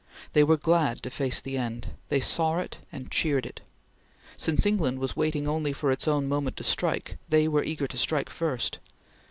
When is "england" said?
4.65-4.97